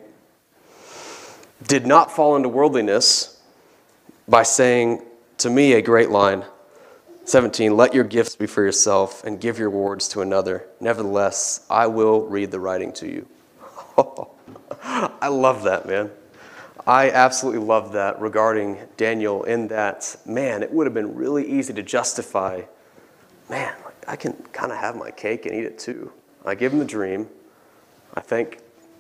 [1.68, 3.42] Did not fall into worldliness
[4.28, 5.04] by saying
[5.40, 6.46] to me a great line
[7.26, 10.68] 17 Let your gifts be for yourself and give your rewards to another.
[10.80, 13.28] Nevertheless, I will read the writing to you.
[14.84, 16.10] I love that, man.
[16.88, 21.74] I absolutely love that regarding Daniel, in that, man, it would have been really easy
[21.74, 22.62] to justify,
[23.50, 23.76] man,
[24.08, 26.14] I can kind of have my cake and eat it too.
[26.46, 27.28] I give him the dream.
[28.14, 28.60] I thank,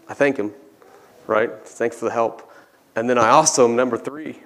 [0.10, 0.52] I thank him,
[1.28, 1.50] right?
[1.63, 2.52] Thanks for the help.
[2.97, 4.39] And then I also am number three.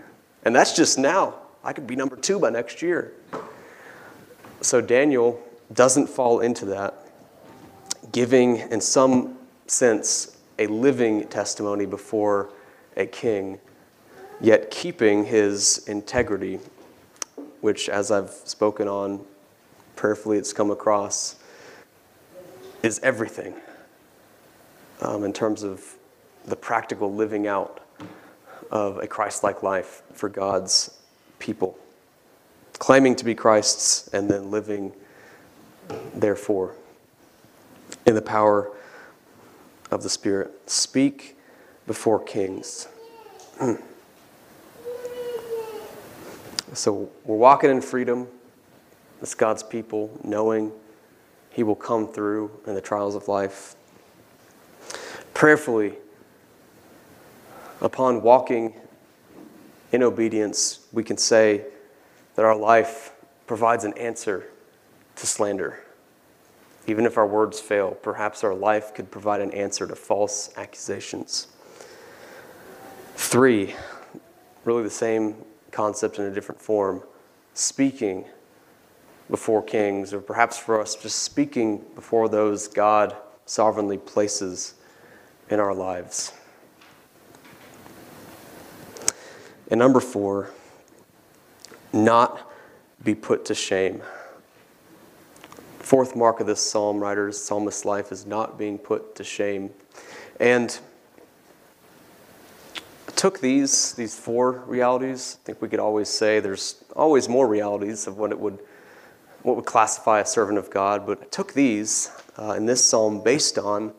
[0.43, 1.34] And that's just now.
[1.63, 3.13] I could be number two by next year.
[4.62, 5.41] So Daniel
[5.73, 6.93] doesn't fall into that,
[8.12, 12.51] giving, in some sense, a living testimony before
[12.97, 13.60] a king,
[14.39, 16.60] yet keeping his integrity,
[17.62, 19.23] which, as I've spoken on
[19.95, 21.36] prayerfully, it's come across,
[22.84, 23.54] is everything
[25.01, 25.95] um, in terms of
[26.45, 27.82] the practical living out
[28.71, 30.97] of a Christ like life for God's
[31.39, 31.77] people.
[32.80, 34.93] Claiming to be Christ's and then living,
[36.15, 36.75] therefore,
[38.06, 38.71] in the power
[39.91, 40.69] of the Spirit.
[40.69, 41.38] Speak
[41.88, 42.88] before kings.
[43.60, 43.76] Hmm.
[46.74, 48.28] so we're walking in freedom
[49.22, 50.72] as God's people, knowing
[51.52, 53.76] He will come through in the trials of life.
[55.34, 55.94] Prayerfully,
[57.82, 58.74] upon walking
[59.91, 61.65] in obedience, we can say
[62.36, 63.12] that our life
[63.47, 64.45] provides an answer
[65.18, 65.80] to slander.
[66.88, 71.47] Even if our words fail, perhaps our life could provide an answer to false accusations.
[73.22, 73.76] Three,
[74.65, 75.36] really the same
[75.72, 77.03] concept in a different form
[77.53, 78.26] speaking
[79.30, 83.15] before kings, or perhaps for us, just speaking before those God
[83.45, 84.74] sovereignly places
[85.49, 86.34] in our lives.
[89.69, 90.49] And number four,
[91.93, 92.51] not
[93.03, 94.01] be put to shame.
[95.80, 99.69] Fourth mark of this psalm writer's psalmist's life is not being put to shame.
[100.39, 100.78] And
[103.22, 108.07] took these, these four realities, I think we could always say there's always more realities
[108.07, 108.57] of what it would
[109.43, 112.09] what would classify a servant of God, but I took these
[112.39, 113.93] uh, in this psalm based on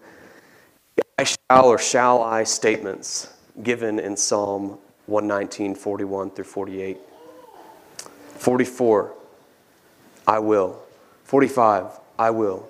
[1.20, 6.96] I shall or shall I statements given in Psalm 119, 41 through 48.
[8.38, 9.14] 44,
[10.26, 10.82] I will.
[11.22, 11.86] 45,
[12.18, 12.68] I will.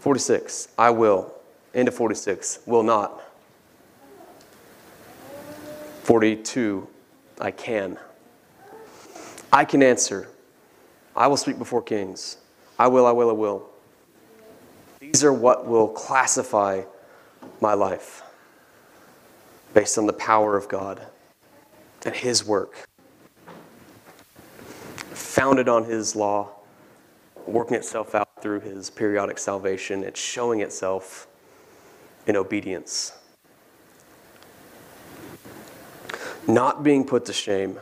[0.00, 1.32] 46, I will.
[1.72, 3.25] Into 46, will not.
[6.06, 6.86] 42,
[7.40, 7.98] I can.
[9.52, 10.28] I can answer.
[11.16, 12.36] I will speak before kings.
[12.78, 13.68] I will, I will, I will.
[15.00, 16.82] These are what will classify
[17.60, 18.22] my life
[19.74, 21.04] based on the power of God
[22.04, 22.88] and His work,
[25.10, 26.50] founded on His law,
[27.48, 31.26] working itself out through His periodic salvation, It's showing itself
[32.28, 33.12] in obedience.
[36.48, 37.78] Not being put to shame.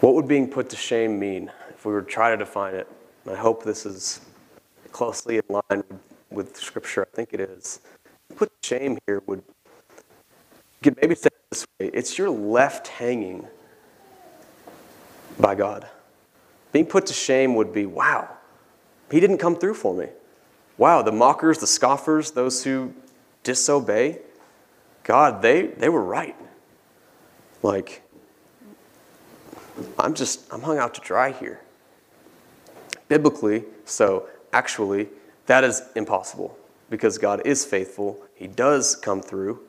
[0.00, 2.86] What would being put to shame mean if we were to try to define it?
[3.28, 4.20] I hope this is
[4.92, 5.82] closely in line
[6.30, 7.02] with Scripture.
[7.02, 7.80] I think it is.
[8.36, 9.42] Put to shame here would
[10.80, 13.46] you could maybe say it this way it's you're left hanging
[15.40, 15.88] by God.
[16.72, 18.28] Being put to shame would be wow,
[19.10, 20.06] he didn't come through for me.
[20.78, 22.94] Wow, the mockers, the scoffers, those who
[23.42, 24.20] disobey,
[25.06, 26.34] God, they, they were right.
[27.62, 28.02] Like,
[30.00, 31.60] I'm just, I'm hung out to dry here.
[33.08, 35.08] Biblically, so actually,
[35.46, 36.58] that is impossible
[36.90, 38.18] because God is faithful.
[38.34, 39.60] He does come through.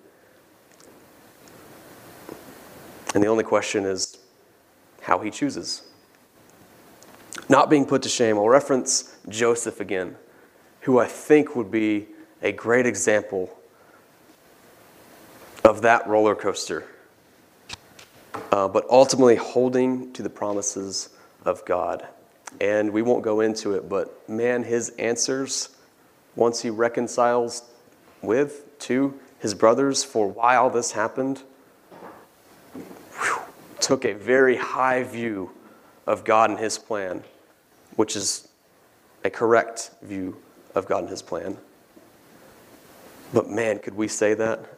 [3.13, 4.17] And the only question is
[5.01, 5.83] how he chooses.
[7.47, 10.15] Not being put to shame, I'll reference Joseph again,
[10.81, 12.07] who I think would be
[12.41, 13.55] a great example
[15.77, 16.83] of that roller coaster.
[18.51, 21.09] Uh, but ultimately holding to the promises
[21.45, 22.07] of God.
[22.59, 25.69] And we won't go into it, but man, his answers,
[26.35, 27.61] once he reconciles
[28.23, 31.43] with, to his brothers for why all this happened,
[32.73, 33.39] whew,
[33.79, 35.51] took a very high view
[36.07, 37.23] of God and his plan,
[37.97, 38.47] which is
[39.23, 40.37] a correct view
[40.73, 41.55] of God and his plan.
[43.31, 44.76] But man, could we say that?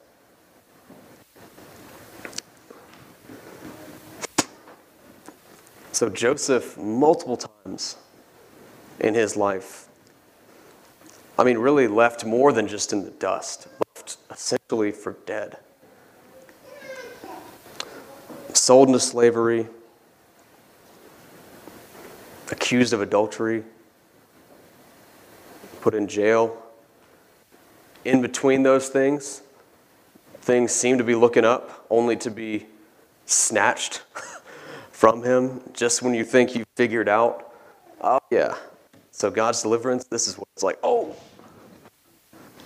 [5.99, 7.97] So Joseph, multiple times
[9.01, 9.89] in his life,
[11.37, 15.57] I mean, really left more than just in the dust, left essentially for dead.
[18.53, 19.67] Sold into slavery,
[22.49, 23.65] accused of adultery,
[25.81, 26.63] put in jail.
[28.05, 29.41] In between those things,
[30.39, 32.67] things seem to be looking up, only to be
[33.25, 34.03] snatched
[34.99, 37.53] from him just when you think you've figured out,
[38.01, 38.53] oh, yeah.
[39.11, 41.15] So God's deliverance, this is what it's like, oh,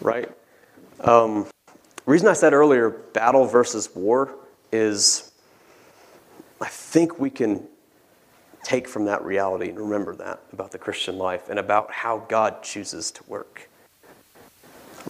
[0.02, 0.28] right?
[1.02, 1.46] Um,
[2.08, 4.34] reason I said earlier, battle versus war,
[4.72, 5.32] is
[6.60, 7.68] I think we can
[8.64, 12.64] take from that reality and remember that about the Christian life and about how God
[12.64, 13.70] chooses to work.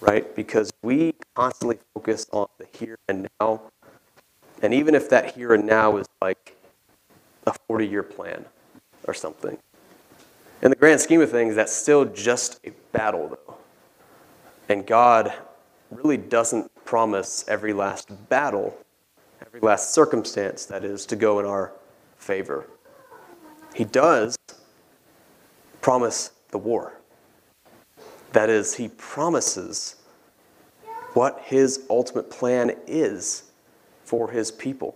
[0.02, 0.36] Right?
[0.36, 3.62] Because we constantly focus on the here and now.
[4.62, 6.58] And even if that here and now is like
[7.46, 8.46] a 40 year plan
[9.08, 9.58] or something.
[10.62, 13.56] In the grand scheme of things, that's still just a battle, though.
[14.70, 15.34] And God
[15.92, 18.78] really doesn't promise every last battle,
[19.46, 21.74] every last circumstance, that is, to go in our
[22.18, 22.68] favor.
[23.74, 24.38] He does
[25.82, 26.94] promise the war.
[28.32, 29.98] That is, He promises
[31.14, 33.52] what His ultimate plan is
[34.06, 34.96] for His people.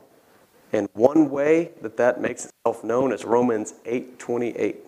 [0.73, 4.85] And one way that that makes itself known is Romans 8:28.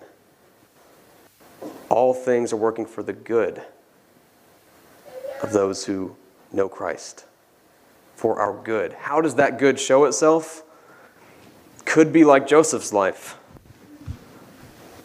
[1.90, 3.64] All things are working for the good
[5.42, 6.16] of those who
[6.52, 7.26] know Christ.
[8.16, 8.94] For our good.
[8.94, 10.64] How does that good show itself?
[11.86, 13.38] Could be like Joseph's life.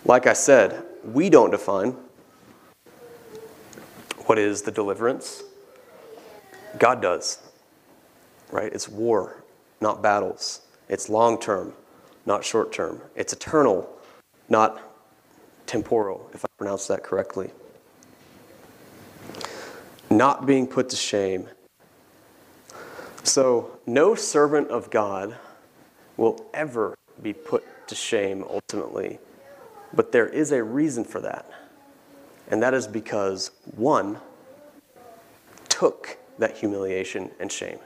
[0.05, 1.97] Like I said, we don't define
[4.27, 5.43] what is the deliverance.
[6.79, 7.39] God does.
[8.51, 8.73] Right?
[8.73, 9.43] It's war,
[9.81, 10.64] not battles.
[10.89, 11.73] It's long term,
[12.27, 13.01] not short term.
[13.15, 13.89] It's eternal,
[14.49, 14.81] not
[15.67, 17.51] temporal, if I pronounce that correctly.
[20.11, 21.49] Not being put to shame.
[23.23, 25.37] So, no servant of God
[26.17, 29.19] will ever be put to shame ultimately.
[29.93, 31.49] But there is a reason for that.
[32.49, 34.19] And that is because one
[35.69, 37.79] took that humiliation and shame.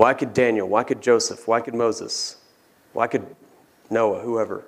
[0.00, 0.66] Why could Daniel?
[0.66, 1.46] Why could Joseph?
[1.46, 2.36] Why could Moses?
[2.94, 3.36] Why could
[3.90, 4.20] Noah?
[4.20, 4.64] Whoever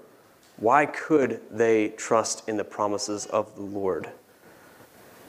[0.58, 4.10] Why could they trust in the promises of the Lord?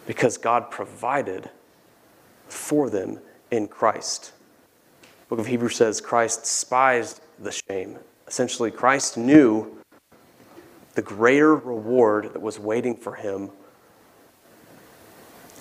[0.05, 1.49] Because God provided
[2.49, 4.33] for them in Christ.
[5.01, 7.97] The book of Hebrews says Christ despised the shame.
[8.27, 9.77] Essentially, Christ knew
[10.95, 13.51] the greater reward that was waiting for him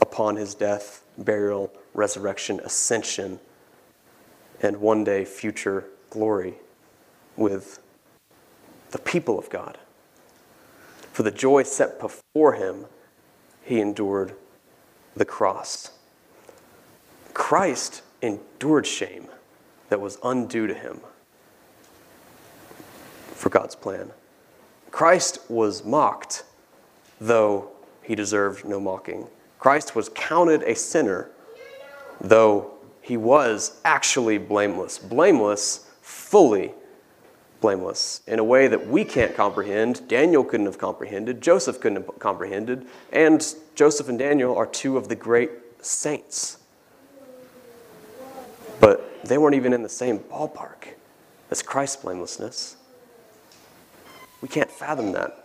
[0.01, 3.38] upon his death, burial, resurrection, ascension,
[4.62, 6.54] and one day future glory
[7.36, 7.80] with
[8.90, 9.78] the people of God.
[11.12, 12.86] For the joy set before him,
[13.62, 14.34] he endured
[15.14, 15.90] the cross.
[17.34, 19.28] Christ endured shame
[19.88, 21.00] that was undue to him
[23.34, 24.10] for God's plan.
[24.90, 26.44] Christ was mocked,
[27.20, 27.70] though
[28.02, 29.26] he deserved no mocking.
[29.58, 31.30] Christ was counted a sinner,
[32.20, 32.72] though
[33.03, 34.98] he was actually blameless.
[34.98, 36.72] Blameless, fully
[37.61, 42.18] blameless, in a way that we can't comprehend, Daniel couldn't have comprehended, Joseph couldn't have
[42.18, 45.50] comprehended, and Joseph and Daniel are two of the great
[45.80, 46.59] saints.
[48.80, 50.88] But they weren't even in the same ballpark
[51.50, 52.76] as Christ's blamelessness.
[54.40, 55.38] We can't fathom that.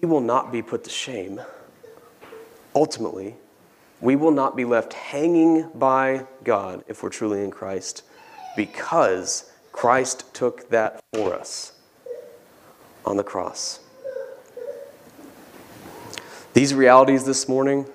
[0.00, 1.40] We will not be put to shame.
[2.74, 3.36] Ultimately,
[4.02, 8.02] we will not be left hanging by God if we're truly in Christ
[8.56, 11.72] because Christ took that for us
[13.06, 13.80] on the cross.
[16.52, 17.86] These realities this morning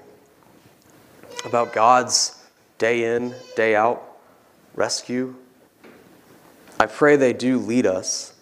[1.46, 2.42] about God's
[2.78, 4.18] day in, day out
[4.76, 5.36] rescue,
[6.80, 8.34] I pray they do lead us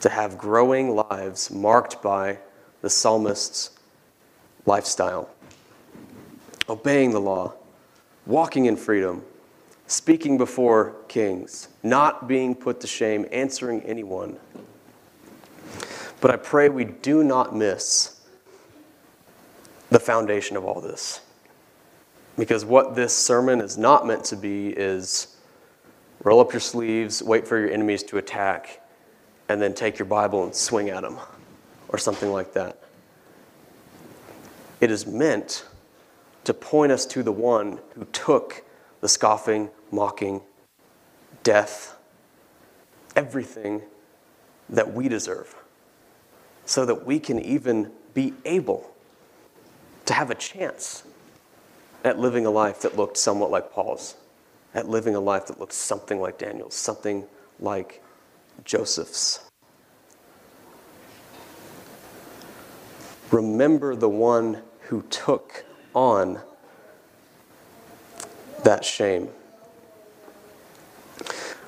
[0.00, 2.38] to have growing lives marked by
[2.80, 3.70] the psalmist's
[4.64, 5.30] lifestyle
[6.68, 7.54] obeying the law,
[8.26, 9.22] walking in freedom
[9.86, 14.36] speaking before kings, not being put to shame, answering anyone.
[16.20, 18.20] But I pray we do not miss
[19.90, 21.20] the foundation of all this.
[22.36, 25.36] Because what this sermon is not meant to be is
[26.22, 28.82] roll up your sleeves, wait for your enemies to attack,
[29.48, 31.18] and then take your Bible and swing at them,
[31.88, 32.78] or something like that.
[34.80, 35.64] It is meant
[36.46, 38.62] to point us to the one who took
[39.00, 40.40] the scoffing, mocking,
[41.42, 41.96] death,
[43.16, 43.82] everything
[44.68, 45.56] that we deserve,
[46.64, 48.94] so that we can even be able
[50.04, 51.02] to have a chance
[52.04, 54.14] at living a life that looked somewhat like Paul's,
[54.72, 57.26] at living a life that looked something like Daniel's, something
[57.58, 58.04] like
[58.64, 59.40] Joseph's.
[63.32, 65.64] Remember the one who took
[65.96, 66.38] on
[68.62, 69.30] that shame.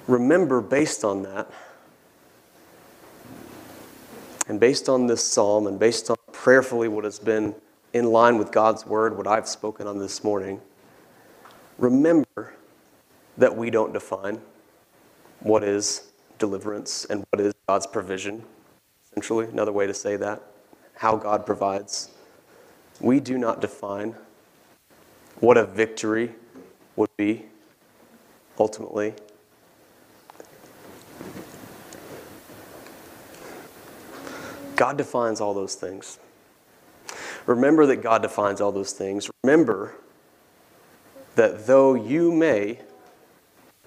[0.06, 1.50] Remember, based on that,
[4.46, 7.54] and based on this psalm, and based on prayerfully what has been
[7.94, 10.60] in line with God's word, what I've spoken on this morning,
[11.78, 12.54] remember
[13.38, 14.40] that we don't define
[15.40, 18.44] what is deliverance and what is God's provision,
[19.10, 20.42] essentially, another way to say that,
[20.94, 22.10] how God provides.
[23.00, 24.14] We do not define
[25.40, 26.34] what a victory
[26.96, 27.46] would be
[28.58, 29.14] ultimately.
[34.74, 36.18] God defines all those things.
[37.46, 39.30] Remember that God defines all those things.
[39.42, 39.94] Remember
[41.34, 42.80] that though you may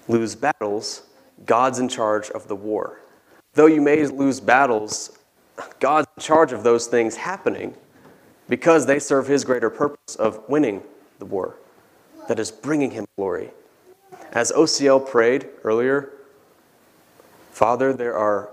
[0.08, 1.02] lose battles,
[1.46, 2.98] God's in charge of the war.
[3.54, 5.18] Though you may lose battles,
[5.80, 7.74] God's in charge of those things happening
[8.48, 10.82] because they serve His greater purpose of winning
[11.18, 11.56] the war
[12.28, 13.50] that is bringing him glory.
[14.32, 16.10] As OCL prayed earlier,
[17.50, 18.48] Father, there are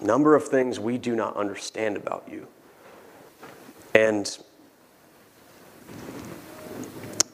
[0.00, 2.46] a number of things we do not understand about you.
[3.94, 4.38] And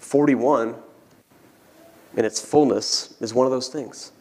[0.01, 0.74] 41
[2.16, 4.12] in its fullness is one of those things.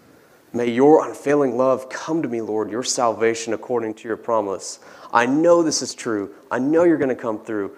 [0.57, 4.79] May your unfailing love come to me, Lord, your salvation according to your promise.
[5.13, 6.33] I know this is true.
[6.49, 7.77] I know you're going to come through.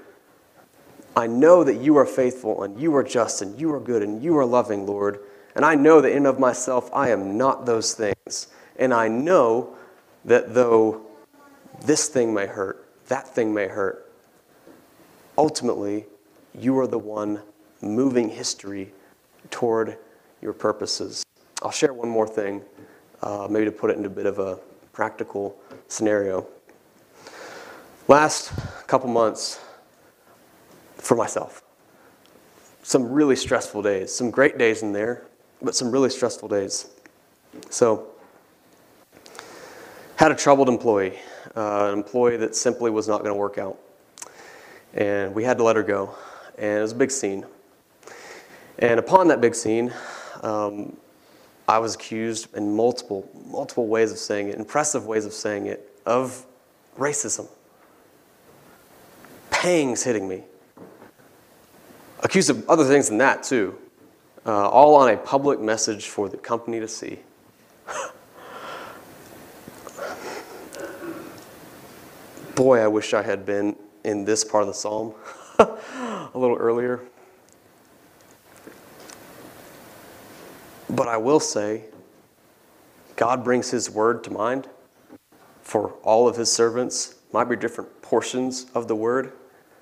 [1.14, 4.24] I know that you are faithful and you are just and you are good and
[4.24, 5.20] you are loving, Lord.
[5.56, 8.48] And I know that in of myself I am not those things.
[8.78, 9.76] And I know
[10.24, 11.02] that though
[11.84, 14.10] this thing may hurt, that thing may hurt,
[15.38, 16.06] ultimately
[16.58, 17.42] you are the one
[17.82, 18.94] moving history
[19.52, 19.98] toward
[20.42, 21.26] your purposes.
[21.62, 22.62] I'll share one more thing,
[23.22, 24.60] uh, maybe to put it into a bit of a
[24.94, 25.58] practical
[25.88, 26.48] scenario.
[28.08, 28.52] Last
[28.88, 29.60] couple months,
[31.10, 31.64] for myself.
[32.84, 35.26] Some really stressful days, some great days in there,
[35.62, 36.90] but some really stressful days.
[37.70, 38.08] So,
[40.16, 41.18] had a troubled employee,
[41.56, 43.78] uh, an employee that simply was not going to work out.
[44.94, 46.16] And we had to let her go.
[46.58, 47.46] And it was a big scene.
[48.80, 49.94] And upon that big scene,
[50.42, 50.96] um,
[51.70, 55.96] I was accused in multiple, multiple ways of saying it, impressive ways of saying it,
[56.04, 56.44] of
[56.98, 57.48] racism.
[59.52, 60.46] Pangs hitting me.
[62.22, 63.78] Accused of other things than that, too.
[64.48, 67.20] Uh, all on a public message for the company to see.
[72.56, 75.14] Boy, I wish I had been in this part of the psalm
[75.60, 77.00] a little earlier.
[80.90, 81.84] But I will say,
[83.16, 84.68] God brings His word to mind
[85.62, 87.16] for all of His servants.
[87.32, 89.34] Might be different portions of the word,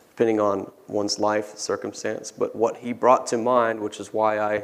[0.10, 2.32] depending on one's life circumstance.
[2.32, 4.64] But what He brought to mind, which is why I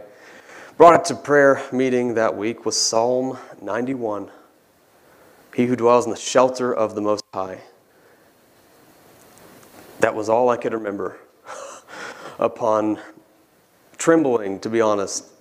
[0.76, 4.30] brought it to prayer meeting that week, was Psalm 91.
[5.56, 7.62] He who dwells in the shelter of the Most High.
[10.00, 11.20] That was all I could remember
[12.40, 13.00] upon
[13.98, 15.33] trembling, to be honest.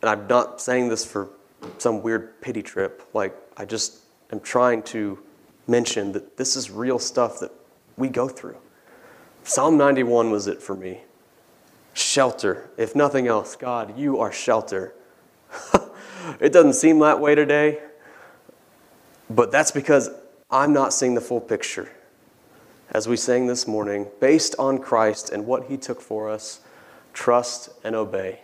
[0.00, 1.30] And I'm not saying this for
[1.78, 3.08] some weird pity trip.
[3.12, 3.98] Like, I just
[4.32, 5.18] am trying to
[5.66, 7.52] mention that this is real stuff that
[7.96, 8.56] we go through.
[9.44, 11.00] Psalm 91 was it for me.
[11.92, 12.70] Shelter.
[12.76, 14.94] If nothing else, God, you are shelter.
[16.40, 17.80] it doesn't seem that way today,
[19.28, 20.10] but that's because
[20.50, 21.90] I'm not seeing the full picture.
[22.90, 26.60] As we sang this morning, based on Christ and what he took for us,
[27.12, 28.40] trust and obey.